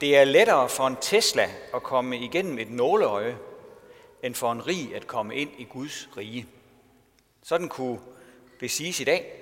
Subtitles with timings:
[0.00, 3.38] Det er lettere for en Tesla at komme igennem et nåleøje,
[4.22, 6.46] end for en rig at komme ind i Guds rige.
[7.42, 8.00] Sådan kunne
[8.60, 9.32] det siges i dag.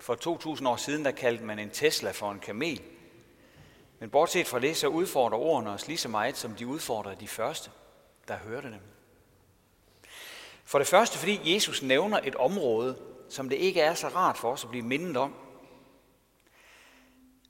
[0.00, 2.82] For 2000 år siden, der kaldte man en Tesla for en kamel.
[3.98, 7.28] Men bortset fra det, så udfordrer ordene os lige så meget, som de udfordrede de
[7.28, 7.70] første,
[8.28, 8.80] der hørte dem.
[10.64, 12.96] For det første, fordi Jesus nævner et område,
[13.28, 15.34] som det ikke er så rart for os at blive mindet om.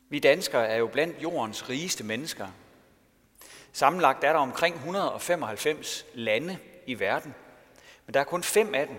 [0.08, 2.48] Vi danskere er jo blandt jordens rigeste mennesker.
[3.72, 7.34] Sammenlagt er der omkring 195 lande i verden,
[8.06, 8.96] men der er kun fem af dem,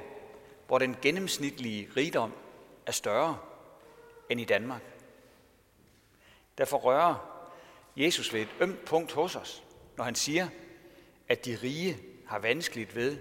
[0.67, 2.34] hvor den gennemsnitlige rigdom
[2.86, 3.38] er større
[4.30, 4.81] end i Danmark.
[6.58, 7.16] Derfor rører
[7.95, 9.64] Jesus ved et ømt punkt hos os,
[9.98, 10.48] når han siger,
[11.28, 11.98] at de rige
[12.28, 13.17] har vanskeligt ved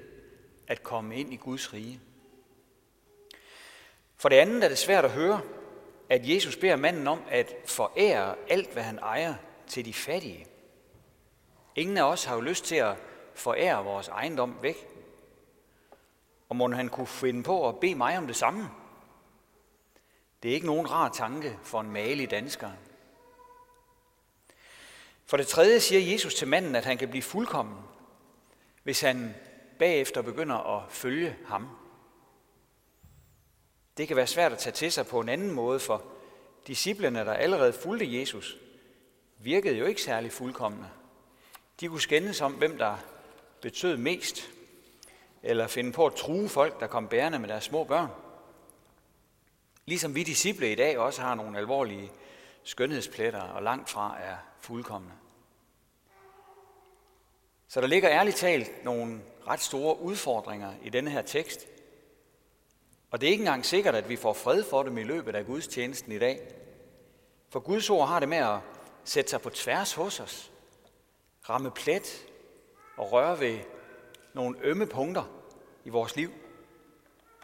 [0.67, 2.01] at komme ind i Guds rige.
[4.17, 5.41] For det andet er det svært at høre,
[6.09, 9.35] at Jesus beder manden om at forære alt, hvad han ejer,
[9.67, 10.47] til de fattige.
[11.77, 12.97] Ingen af os har jo lyst til at
[13.35, 14.89] forære vores ejendom væk.
[16.49, 18.71] Og må han kunne finde på at bede mig om det samme?
[20.43, 22.71] Det er ikke nogen rar tanke for en malig dansker.
[25.27, 27.79] For det tredje siger Jesus til manden, at han kan blive fuldkommen,
[28.83, 29.35] hvis han
[29.79, 31.69] bagefter begynder at følge ham.
[33.99, 36.03] Det kan være svært at tage til sig på en anden måde, for
[36.67, 38.57] disciplene, der allerede fulgte Jesus,
[39.39, 40.89] virkede jo ikke særlig fuldkommende.
[41.81, 42.97] De kunne skændes om, hvem der
[43.61, 44.51] betød mest,
[45.43, 48.09] eller finde på at true folk, der kom bærende med deres små børn.
[49.87, 52.11] Ligesom vi disciple i dag også har nogle alvorlige
[52.63, 55.15] skønhedspletter og langt fra er fuldkommende.
[57.69, 61.67] Så der ligger ærligt talt nogle ret store udfordringer i denne her tekst.
[63.11, 65.47] Og det er ikke engang sikkert, at vi får fred for dem i løbet af
[65.47, 66.41] Guds tjenesten i dag.
[67.49, 68.59] For Guds ord har det med at
[69.05, 70.53] sætte sig på tværs hos os,
[71.49, 72.27] ramme plet
[72.97, 73.59] og røre ved
[74.35, 75.25] nogle ømme punkter
[75.85, 76.31] i vores liv,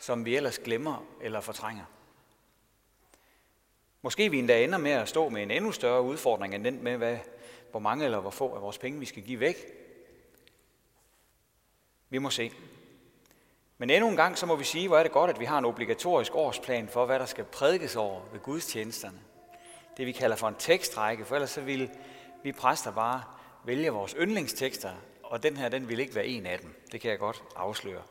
[0.00, 1.84] som vi ellers glemmer eller fortrænger.
[4.02, 6.96] Måske vi endda ender med at stå med en endnu større udfordring end den med,
[6.96, 7.18] hvad,
[7.70, 9.56] hvor mange eller hvor få af vores penge vi skal give væk.
[12.08, 12.52] Vi må se.
[13.78, 15.58] Men endnu en gang, så må vi sige, hvor er det godt, at vi har
[15.58, 19.20] en obligatorisk årsplan for, hvad der skal prædikes over ved gudstjenesterne.
[19.96, 21.90] Det vi kalder for en tekstrække, for ellers så ville
[22.42, 23.22] vi præster bare
[23.64, 24.92] vælge vores yndlingstekster,
[25.22, 26.82] og den her, den vil ikke være en af dem.
[26.92, 28.02] Det kan jeg godt afsløre.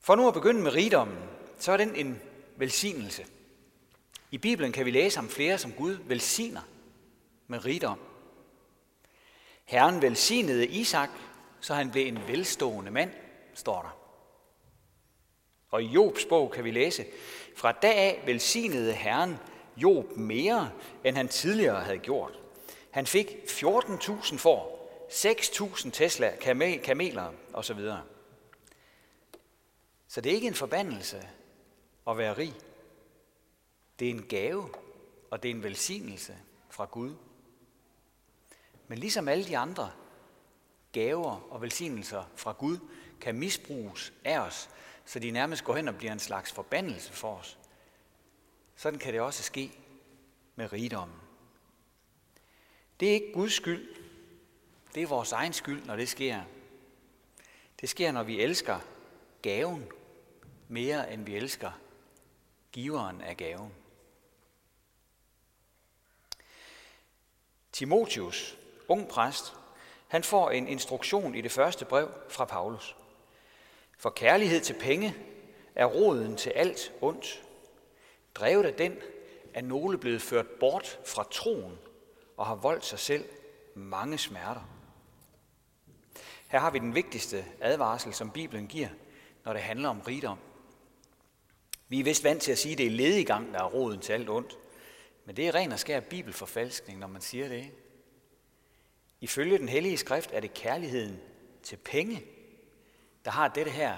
[0.00, 1.18] For nu at begynde med rigdommen,
[1.58, 2.20] så er den en
[2.56, 3.26] velsignelse.
[4.30, 6.60] I Bibelen kan vi læse om flere, som Gud velsigner
[7.46, 8.00] med rigdom.
[9.64, 11.10] Herren velsignede Isak,
[11.66, 13.10] så han blev en velstående mand,
[13.54, 13.98] står der.
[15.70, 17.06] Og i Jobs bog kan vi læse,
[17.56, 19.36] fra dag af velsignede Herren
[19.76, 20.72] Job mere,
[21.04, 22.40] end han tidligere havde gjort.
[22.90, 26.36] Han fik 14.000 får, 6.000 Tesla,
[26.82, 27.80] kameler osv.
[30.08, 31.28] Så det er ikke en forbandelse
[32.08, 32.54] at være rig.
[33.98, 34.68] Det er en gave,
[35.30, 36.34] og det er en velsignelse
[36.70, 37.14] fra Gud.
[38.88, 39.90] Men ligesom alle de andre
[40.96, 42.78] gaver og velsignelser fra Gud
[43.20, 44.70] kan misbruges af os,
[45.04, 47.58] så de nærmest går hen og bliver en slags forbandelse for os.
[48.76, 49.78] Sådan kan det også ske
[50.54, 51.16] med rigdommen.
[53.00, 53.96] Det er ikke Guds skyld.
[54.94, 56.42] Det er vores egen skyld, når det sker.
[57.80, 58.80] Det sker, når vi elsker
[59.42, 59.88] gaven
[60.68, 61.72] mere, end vi elsker
[62.72, 63.74] giveren af gaven.
[67.72, 68.58] Timotius,
[68.88, 69.54] ung præst,
[70.08, 72.96] han får en instruktion i det første brev fra Paulus.
[73.98, 75.14] For kærlighed til penge
[75.74, 77.42] er roden til alt ondt.
[78.34, 78.96] Drevet af den
[79.54, 81.78] er nogle blevet ført bort fra troen
[82.36, 83.24] og har voldt sig selv
[83.74, 84.60] mange smerter.
[86.48, 88.88] Her har vi den vigtigste advarsel, som Bibelen giver,
[89.44, 90.38] når det handler om rigdom.
[91.88, 94.12] Vi er vist vant til at sige, at det er ledigang, der er roden til
[94.12, 94.58] alt ondt.
[95.24, 97.70] Men det er ren og skær bibelforfalskning, når man siger det.
[99.26, 101.20] Ifølge den hellige skrift er det kærligheden
[101.62, 102.24] til penge,
[103.24, 103.96] der har dette her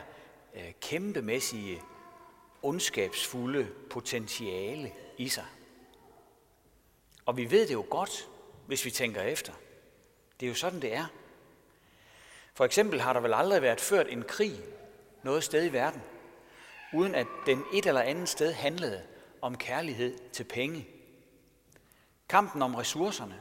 [0.55, 1.83] øh, kæmpemæssige,
[2.63, 5.45] ondskabsfulde potentiale i sig.
[7.27, 8.29] Og vi ved det jo godt,
[8.67, 9.53] hvis vi tænker efter.
[10.41, 11.07] Det er jo sådan, det er.
[12.55, 14.61] For eksempel har der vel aldrig været ført en krig
[15.23, 16.03] noget sted i verden,
[16.95, 19.03] uden at den et eller andet sted handlede
[19.43, 20.89] om kærlighed til penge.
[22.29, 23.41] Kampen om ressourcerne,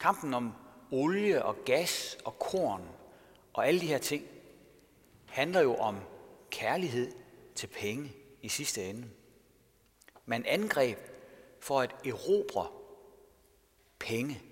[0.00, 0.61] kampen om
[0.92, 2.88] olie og gas og korn
[3.52, 4.24] og alle de her ting,
[5.26, 5.96] handler jo om
[6.50, 7.12] kærlighed
[7.54, 8.12] til penge
[8.42, 9.08] i sidste ende.
[10.26, 10.98] Man angreb
[11.60, 12.66] for at erobre
[13.98, 14.42] penge.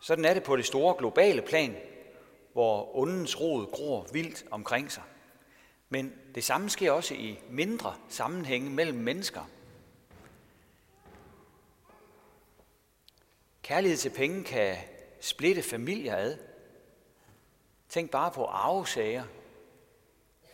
[0.00, 1.76] Sådan er det på det store globale plan,
[2.52, 5.02] hvor ondens rod gror vildt omkring sig.
[5.88, 9.50] Men det samme sker også i mindre sammenhænge mellem mennesker.
[13.68, 14.76] Kærlighed til penge kan
[15.20, 16.36] splitte familier ad.
[17.88, 19.24] Tænk bare på arvesager,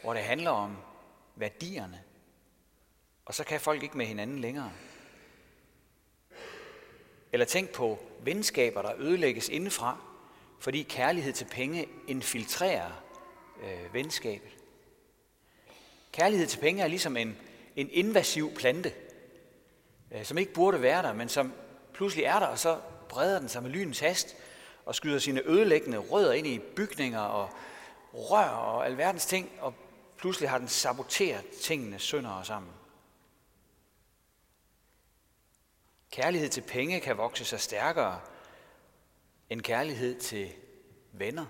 [0.03, 0.77] hvor det handler om
[1.37, 2.03] værdierne.
[3.25, 4.73] Og så kan folk ikke med hinanden længere.
[7.33, 9.99] Eller tænk på venskaber, der ødelægges indefra,
[10.61, 13.05] fordi kærlighed til penge infiltrerer
[13.63, 14.57] øh, venskabet.
[16.13, 17.37] Kærlighed til penge er ligesom en,
[17.77, 18.93] en invasiv plante,
[20.11, 21.53] øh, som ikke burde være der, men som
[21.93, 22.81] pludselig er der, og så
[23.15, 24.37] breder den sig med lynens hast
[24.87, 27.51] og skyder sine ødelæggende rødder ind i bygninger og
[28.13, 29.75] rør og alverdens ting, og
[30.19, 32.73] pludselig har den saboteret tingene sønder sammen.
[36.11, 38.21] Kærlighed til penge kan vokse sig stærkere
[39.51, 40.53] end kærlighed til
[41.13, 41.47] venner.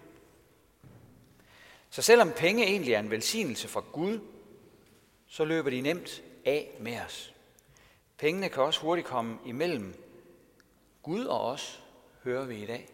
[1.91, 4.21] Så selvom penge egentlig er en velsignelse fra Gud,
[5.27, 7.35] så løber de nemt af med os.
[8.19, 10.04] Pengene kan også hurtigt komme imellem
[11.05, 11.85] Gud og os,
[12.23, 12.89] hører vi i dag.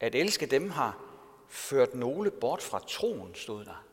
[0.00, 0.98] At elske dem har
[1.48, 3.84] ført nogle bort fra troen, stod der.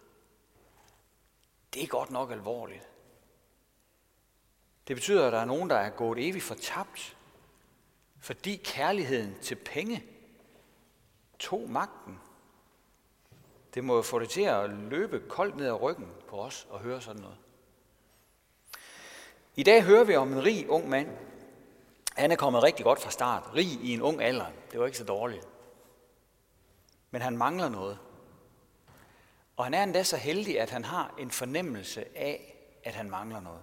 [1.74, 2.88] Det er godt nok alvorligt.
[4.88, 7.18] Det betyder, at der er nogen, der er gået evigt fortabt,
[8.20, 10.06] fordi kærligheden til penge
[11.40, 12.20] tog magten.
[13.74, 16.80] Det må jo få det til at løbe koldt ned ad ryggen på os og
[16.80, 17.38] høre sådan noget.
[19.56, 21.18] I dag hører vi om en rig ung mand.
[22.16, 23.50] Han er kommet rigtig godt fra start.
[23.56, 24.46] Rig i en ung alder.
[24.72, 25.48] Det var ikke så dårligt.
[27.12, 28.00] Men han mangler noget.
[29.58, 33.40] Og han er endda så heldig, at han har en fornemmelse af, at han mangler
[33.40, 33.62] noget.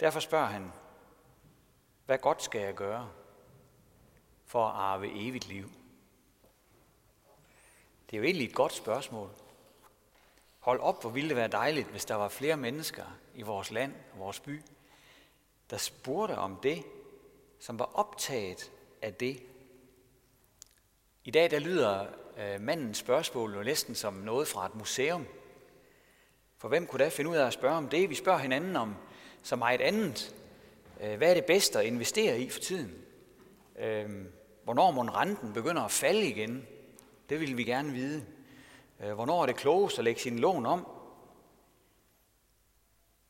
[0.00, 0.72] Derfor spørger han,
[2.06, 3.10] hvad godt skal jeg gøre
[4.46, 5.70] for at arve evigt liv?
[8.10, 9.30] Det er jo egentlig et godt spørgsmål.
[10.58, 13.04] Hold op, hvor ville det være dejligt, hvis der var flere mennesker
[13.34, 14.62] i vores land og vores by,
[15.72, 16.82] der spurgte om det,
[17.58, 18.70] som var optaget
[19.02, 19.42] af det.
[21.24, 22.06] I dag der lyder
[22.38, 25.26] øh, mandens spørgsmål jo næsten som noget fra et museum.
[26.58, 28.10] For hvem kunne da finde ud af at spørge om det?
[28.10, 28.94] Vi spørger hinanden om
[29.42, 30.34] så meget andet.
[31.00, 32.94] Øh, hvad er det bedste at investere i for tiden?
[33.78, 34.10] Øh,
[34.64, 36.66] hvornår må renten begynder at falde igen?
[37.28, 38.26] Det vil vi gerne vide.
[39.00, 40.86] Øh, hvornår er det klogest at lægge sin lån om?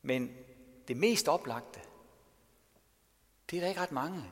[0.01, 0.37] Men
[0.87, 1.79] det mest oplagte,
[3.53, 4.23] det er der ikke ret mange,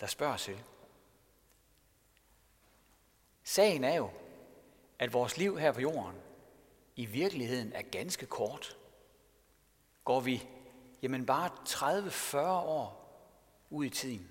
[0.00, 0.62] der spørger til.
[3.44, 4.10] Sagen er jo,
[4.98, 6.16] at vores liv her på jorden
[6.96, 8.76] i virkeligheden er ganske kort.
[10.04, 10.48] Går vi
[11.02, 13.18] jamen bare 30-40 år
[13.70, 14.30] ud i tiden,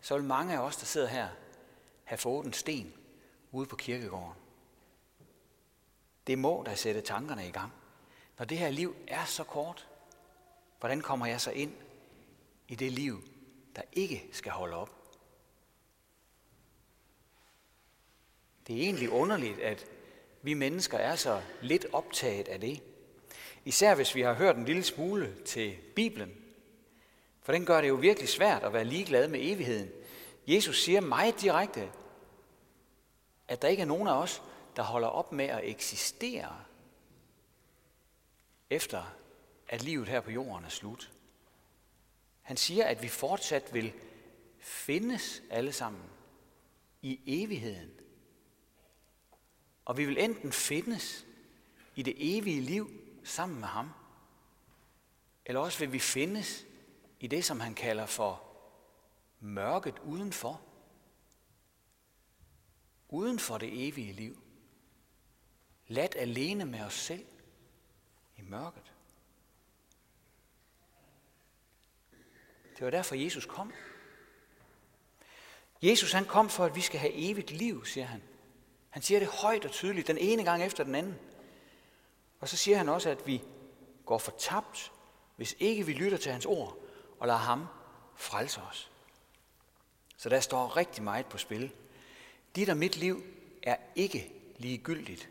[0.00, 1.28] så vil mange af os, der sidder her,
[2.04, 2.94] have fået en sten
[3.52, 4.34] ude på kirkegården.
[6.26, 7.72] Det må da sætte tankerne i gang.
[8.38, 9.88] Når det her liv er så kort,
[10.80, 11.72] hvordan kommer jeg så ind
[12.68, 13.22] i det liv,
[13.76, 14.90] der ikke skal holde op?
[18.66, 19.86] Det er egentlig underligt, at
[20.42, 22.82] vi mennesker er så lidt optaget af det.
[23.64, 26.44] Især hvis vi har hørt en lille smule til Bibelen.
[27.42, 29.90] For den gør det jo virkelig svært at være ligeglad med evigheden.
[30.46, 31.92] Jesus siger meget direkte,
[33.48, 34.42] at der ikke er nogen af os,
[34.76, 36.64] der holder op med at eksistere,
[38.70, 39.14] efter
[39.68, 41.10] at livet her på jorden er slut.
[42.44, 43.92] Han siger, at vi fortsat vil
[44.58, 46.02] findes alle sammen
[47.02, 47.90] i evigheden.
[49.84, 51.26] Og vi vil enten findes
[51.94, 52.90] i det evige liv
[53.24, 53.90] sammen med ham,
[55.46, 56.66] eller også vil vi findes
[57.20, 58.42] i det, som han kalder for
[59.40, 60.60] mørket udenfor.
[63.08, 64.42] Uden for det evige liv.
[65.86, 67.26] Ladt alene med os selv
[68.36, 68.93] i mørket.
[72.78, 73.72] Det var derfor, Jesus kom.
[75.82, 78.22] Jesus han kom for, at vi skal have evigt liv, siger han.
[78.90, 81.14] Han siger det højt og tydeligt, den ene gang efter den anden.
[82.40, 83.42] Og så siger han også, at vi
[84.06, 84.92] går fortabt,
[85.36, 86.78] hvis ikke vi lytter til hans ord
[87.18, 87.66] og lader ham
[88.16, 88.90] frelse os.
[90.16, 91.72] Så der står rigtig meget på spil.
[92.56, 93.22] Dit og mit liv
[93.62, 95.28] er ikke ligegyldigt.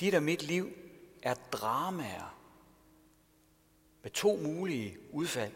[0.00, 0.72] Dit og mit liv
[1.22, 2.41] er dramaer
[4.02, 5.52] med to mulige udfald.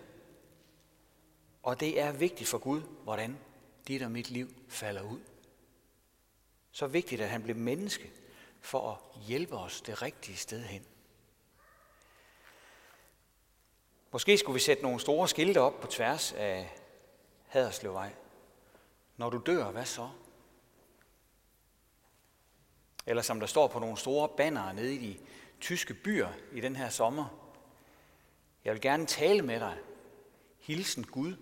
[1.63, 3.39] Og det er vigtigt for Gud, hvordan
[3.89, 5.21] dit og mit liv falder ud.
[6.71, 8.13] Så vigtigt, at han blev menneske
[8.61, 10.87] for at hjælpe os det rigtige sted hen.
[14.13, 16.75] Måske skulle vi sætte nogle store skilte op på tværs af
[17.47, 18.15] Haderslevvej.
[19.17, 20.11] Når du dør, hvad så?
[23.07, 25.19] Eller som der står på nogle store bannere nede i de
[25.61, 27.46] tyske byer i den her sommer.
[28.67, 29.79] Jeg vil gerne tale med dig.
[30.59, 31.37] Hilsen Gud.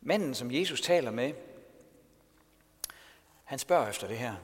[0.00, 1.32] Manden, som Jesus taler med,
[3.44, 4.34] han spørger efter det her.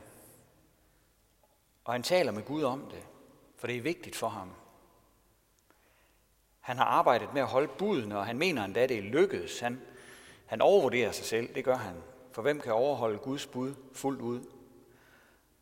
[1.85, 3.03] Og han taler med Gud om det,
[3.57, 4.53] for det er vigtigt for ham.
[6.61, 9.61] Han har arbejdet med at holde buden, og han mener endda, det er lykkedes.
[9.61, 9.81] Han,
[10.47, 11.97] han overvurderer sig selv, det gør han.
[12.33, 14.45] For hvem kan overholde Guds bud fuldt ud?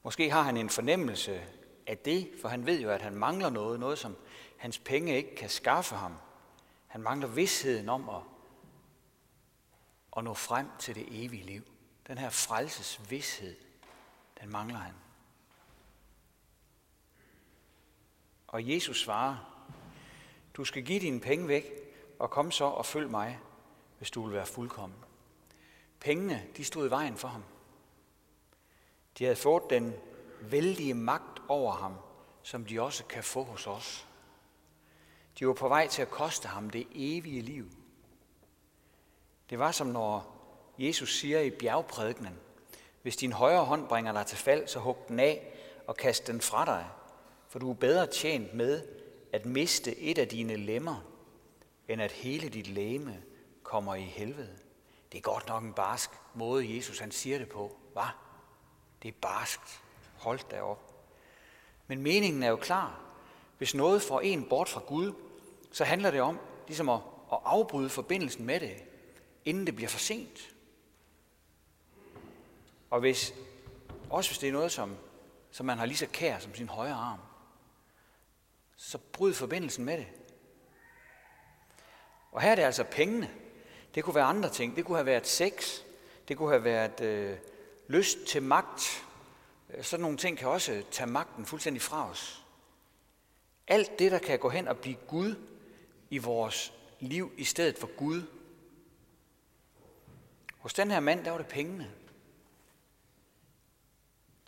[0.02, 1.42] Måske har han en fornemmelse
[1.86, 4.16] af det, for han ved jo, at han mangler noget, noget som
[4.56, 6.14] hans penge ikke kan skaffe ham.
[6.86, 8.22] Han mangler vidsheden om at,
[10.16, 11.62] at nå frem til det evige liv.
[12.06, 13.56] Den her frelsesvidshed,
[14.40, 14.94] den mangler han.
[18.46, 19.36] Og Jesus svarer,
[20.54, 21.64] du skal give dine penge væk,
[22.18, 23.38] og kom så og følg mig,
[23.98, 24.98] hvis du vil være fuldkommen.
[26.00, 27.44] Pengene, de stod i vejen for ham.
[29.18, 29.94] De havde fået den
[30.40, 31.94] vældige magt over ham,
[32.42, 34.06] som de også kan få hos os.
[35.38, 37.70] De var på vej til at koste ham det evige liv.
[39.50, 40.36] Det var som når
[40.78, 42.40] Jesus siger i bjergprædikenen,
[43.02, 45.54] hvis din højre hånd bringer dig til fald, så hug den af
[45.86, 46.86] og kast den fra dig,
[47.48, 48.88] for du er bedre tjent med
[49.32, 51.04] at miste et af dine lemmer,
[51.88, 53.22] end at hele dit læme
[53.62, 54.58] kommer i helvede.
[55.12, 57.76] Det er godt nok en barsk måde, Jesus han siger det på.
[57.92, 58.02] Hvad?
[59.02, 59.82] Det er barskt.
[60.18, 60.91] Hold da op.
[61.92, 63.00] Men meningen er jo klar.
[63.58, 65.12] Hvis noget får en bort fra Gud,
[65.72, 67.00] så handler det om ligesom at,
[67.32, 68.76] at afbryde forbindelsen med det,
[69.44, 70.54] inden det bliver for sent.
[72.90, 73.34] Og hvis,
[74.10, 74.96] også hvis det er noget, som,
[75.50, 77.18] som man har lige så kær som sin højre arm,
[78.76, 80.06] så bryd forbindelsen med det.
[82.30, 83.30] Og her er det altså pengene.
[83.94, 84.76] Det kunne være andre ting.
[84.76, 85.80] Det kunne have været sex.
[86.28, 87.36] Det kunne have været øh,
[87.88, 89.04] lyst til magt.
[89.80, 92.44] Sådan nogle ting kan også tage magten fuldstændig fra os.
[93.68, 95.34] Alt det, der kan gå hen og blive Gud
[96.10, 98.22] i vores liv i stedet for Gud.
[100.58, 101.90] Hos den her mand, der var det pengene.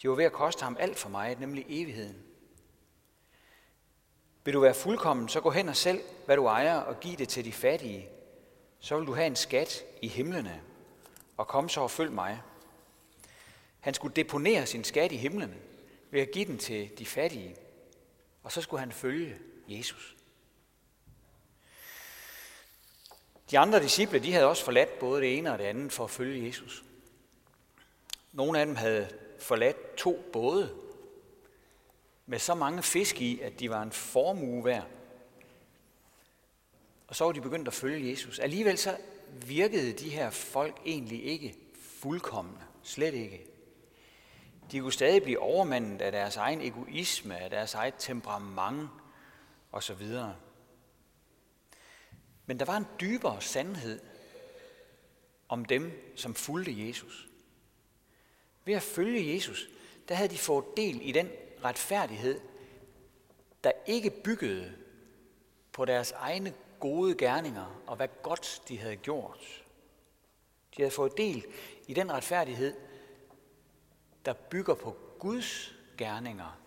[0.02, 2.22] De var ved at koste ham alt for meget, nemlig evigheden.
[4.44, 7.28] Vil du være fuldkommen, så gå hen og selv, hvad du ejer, og giv det
[7.28, 8.08] til de fattige.
[8.80, 10.62] Så vil du have en skat i himlene,
[11.36, 12.40] og kom så og følg mig.
[13.84, 15.54] Han skulle deponere sin skat i himlen
[16.10, 17.56] ved at give den til de fattige,
[18.42, 19.36] og så skulle han følge
[19.68, 20.16] Jesus.
[23.50, 26.10] De andre disciple, de havde også forladt både det ene og det andet for at
[26.10, 26.84] følge Jesus.
[28.32, 30.74] Nogle af dem havde forladt to både
[32.26, 34.86] med så mange fisk i, at de var en formue værd.
[37.06, 38.38] Og så var de begyndt at følge Jesus.
[38.38, 38.96] Alligevel så
[39.46, 42.60] virkede de her folk egentlig ikke fuldkommende.
[42.82, 43.53] Slet ikke.
[44.72, 48.90] De kunne stadig blive overmandet af deres egen egoisme, af deres eget temperament
[49.72, 50.08] osv.
[52.46, 54.00] Men der var en dybere sandhed
[55.48, 57.28] om dem, som fulgte Jesus.
[58.64, 59.68] Ved at følge Jesus,
[60.08, 61.30] der havde de fået del i den
[61.64, 62.40] retfærdighed,
[63.64, 64.74] der ikke byggede
[65.72, 69.64] på deres egne gode gerninger og hvad godt de havde gjort.
[70.76, 71.44] De havde fået del
[71.86, 72.74] i den retfærdighed,
[74.24, 76.60] der bygger på Guds gerninger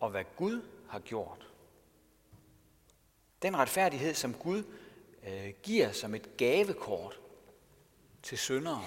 [0.00, 1.50] og hvad Gud har gjort.
[3.42, 4.64] Den retfærdighed, som Gud
[5.26, 7.20] øh, giver som et gavekort
[8.22, 8.84] til syndere.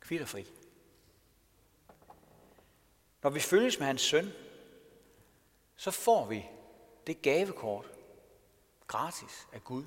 [0.00, 0.46] kvitterfri.
[3.22, 4.30] Når vi følges med hans søn,
[5.76, 6.44] så får vi
[7.06, 7.90] det gavekort
[8.86, 9.84] gratis af Gud.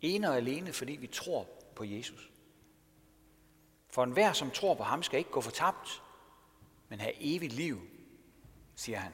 [0.00, 2.33] Ene og alene, fordi vi tror på Jesus.
[3.94, 6.02] For enhver, som tror på ham, skal ikke gå fortabt,
[6.88, 7.80] men have evigt liv,
[8.76, 9.12] siger han.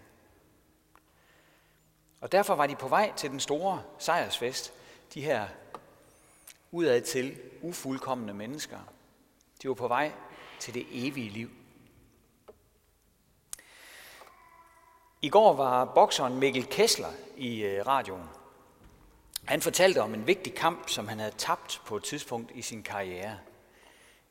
[2.20, 4.72] Og derfor var de på vej til den store sejrsfest,
[5.14, 5.48] de her
[6.70, 8.78] udad til ufuldkommende mennesker.
[9.62, 10.12] De var på vej
[10.58, 11.50] til det evige liv.
[15.22, 18.28] I går var bokseren Mikkel Kessler i øh, radioen.
[19.44, 22.82] Han fortalte om en vigtig kamp, som han havde tabt på et tidspunkt i sin
[22.82, 23.38] karriere.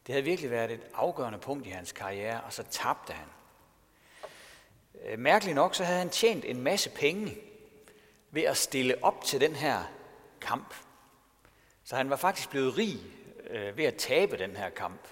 [0.09, 3.27] Det havde virkelig været et afgørende punkt i hans karriere, og så tabte han.
[5.05, 7.37] Øh, mærkeligt nok, så havde han tjent en masse penge
[8.31, 9.83] ved at stille op til den her
[10.41, 10.73] kamp.
[11.83, 12.99] Så han var faktisk blevet rig
[13.49, 15.07] øh, ved at tabe den her kamp.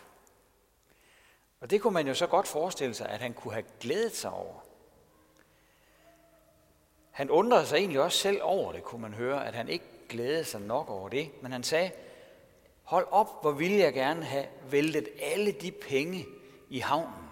[1.61, 4.31] Og det kunne man jo så godt forestille sig, at han kunne have glædet sig
[4.31, 4.65] over.
[7.11, 10.45] Han undrede sig egentlig også selv over det, kunne man høre, at han ikke glædede
[10.45, 11.31] sig nok over det.
[11.41, 11.91] Men han sagde,
[12.87, 16.25] hold op, hvor ville jeg gerne have væltet alle de penge
[16.69, 17.29] i havnen.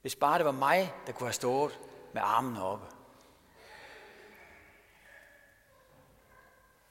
[0.00, 1.80] Hvis bare det var mig, der kunne have stået
[2.12, 2.86] med armene oppe.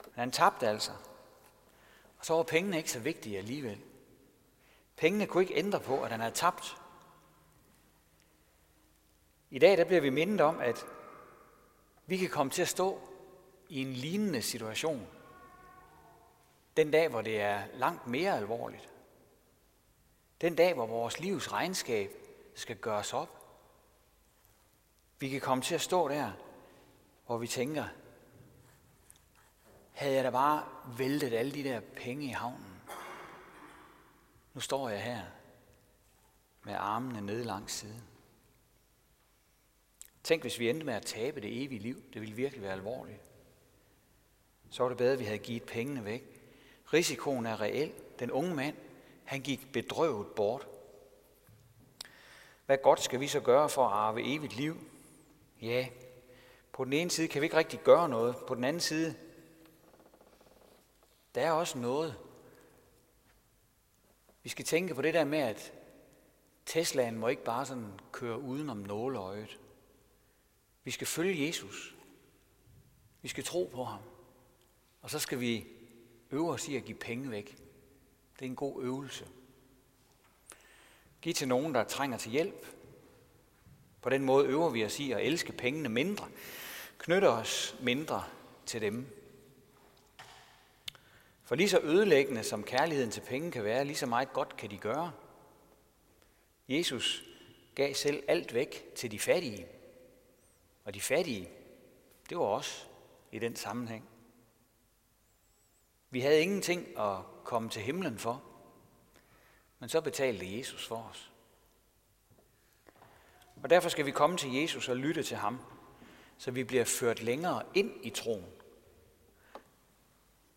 [0.04, 0.92] Men han tabte altså.
[2.18, 3.80] Og så var pengene ikke så vigtige alligevel.
[4.96, 6.76] Pengene kunne ikke ændre på, at han havde tabt.
[9.50, 10.86] I dag der bliver vi mindet om, at
[12.06, 13.00] vi kan komme til at stå
[13.68, 15.15] i en lignende situation.
[16.76, 18.88] Den dag, hvor det er langt mere alvorligt.
[20.40, 22.10] Den dag, hvor vores livs regnskab
[22.54, 23.46] skal gøres op.
[25.18, 26.32] Vi kan komme til at stå der,
[27.26, 27.84] hvor vi tænker,
[29.92, 30.64] havde jeg da bare
[30.98, 32.82] væltet alle de der penge i havnen.
[34.54, 35.22] Nu står jeg her
[36.62, 38.02] med armene nede langs siden.
[40.22, 42.02] Tænk, hvis vi endte med at tabe det evige liv.
[42.12, 43.20] Det ville virkelig være alvorligt.
[44.70, 46.35] Så var det bedre, at vi havde givet pengene væk.
[46.92, 47.92] Risikoen er reel.
[48.18, 48.76] Den unge mand,
[49.24, 50.68] han gik bedrøvet bort.
[52.66, 54.76] Hvad godt skal vi så gøre for at arve evigt liv?
[55.62, 55.88] Ja,
[56.72, 58.36] på den ene side kan vi ikke rigtig gøre noget.
[58.48, 59.14] På den anden side,
[61.34, 62.14] der er også noget.
[64.42, 65.72] Vi skal tænke på det der med, at
[66.66, 69.58] Teslaen må ikke bare sådan køre uden om nåleøjet.
[70.84, 71.94] Vi skal følge Jesus.
[73.22, 74.00] Vi skal tro på ham.
[75.02, 75.66] Og så skal vi
[76.30, 77.56] øver os i at give penge væk.
[78.38, 79.26] Det er en god øvelse.
[81.22, 82.66] Giv til nogen, der trænger til hjælp.
[84.02, 86.28] På den måde øver vi os i at elske pengene mindre.
[86.98, 88.24] Knytter os mindre
[88.66, 89.06] til dem.
[91.42, 94.70] For lige så ødelæggende som kærligheden til penge kan være, lige så meget godt kan
[94.70, 95.12] de gøre.
[96.68, 97.24] Jesus
[97.74, 99.66] gav selv alt væk til de fattige.
[100.84, 101.48] Og de fattige,
[102.28, 102.88] det var os
[103.32, 104.08] i den sammenhæng.
[106.10, 108.42] Vi havde ingenting at komme til himlen for,
[109.78, 111.32] men så betalte Jesus for os.
[113.62, 115.60] Og derfor skal vi komme til Jesus og lytte til ham,
[116.38, 118.46] så vi bliver ført længere ind i troen.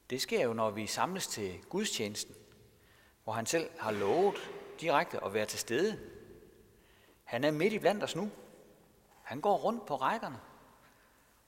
[0.09, 2.35] Det sker jo, når vi samles til gudstjenesten,
[3.23, 5.99] hvor han selv har lovet direkte at være til stede.
[7.23, 8.31] Han er midt i blandt os nu.
[9.23, 10.39] Han går rundt på rækkerne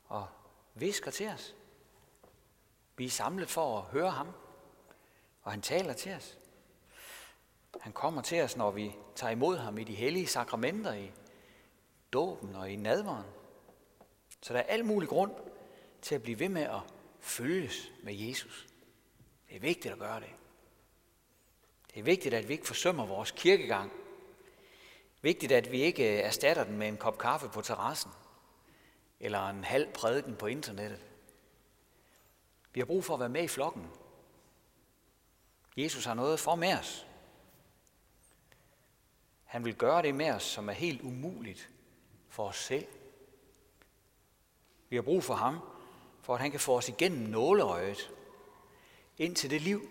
[0.08, 0.28] og
[0.76, 1.56] visker til os.
[3.02, 4.28] Vi er samlet for at høre ham,
[5.42, 6.38] og han taler til os.
[7.80, 11.12] Han kommer til os, når vi tager imod ham i de hellige sakramenter, i
[12.14, 13.26] dåben og i nadveren.
[14.42, 15.32] Så der er al mulig grund
[16.02, 16.80] til at blive ved med at
[17.20, 18.68] følges med Jesus.
[19.50, 20.32] Det er vigtigt at gøre det.
[21.94, 23.92] Det er vigtigt, at vi ikke forsømmer vores kirkegang.
[25.22, 28.12] Vigtigt, at vi ikke erstatter den med en kop kaffe på terrassen
[29.20, 31.11] eller en halv prædiken på internettet.
[32.74, 33.88] Vi har brug for at være med i flokken.
[35.78, 37.08] Jesus har noget for med os.
[39.44, 41.70] Han vil gøre det med os, som er helt umuligt
[42.30, 42.88] for os selv.
[44.90, 45.60] Vi har brug for ham,
[46.22, 48.12] for at han kan få os igennem nåleøjet
[49.18, 49.90] ind til det liv,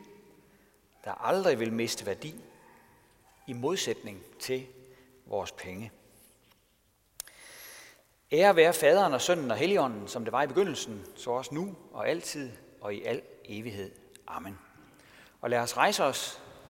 [1.04, 2.44] der aldrig vil miste værdi,
[3.46, 4.66] i modsætning til
[5.26, 5.92] vores penge.
[8.32, 11.76] Ære være faderen og sønnen og helligånden, som det var i begyndelsen, så også nu
[11.92, 13.90] og altid og i al evighed.
[14.26, 14.58] Amen.
[15.40, 16.42] Og lad os rejse os